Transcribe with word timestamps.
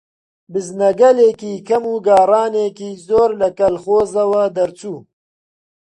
بزنەگەلێکی 0.51 1.55
کەم 1.67 1.83
و 1.93 1.95
گاڕانێکی 2.07 2.91
زۆر 3.07 3.29
لە 3.41 3.49
کەڵخۆزەوە 3.57 4.43
دەردەچوو 4.55 4.99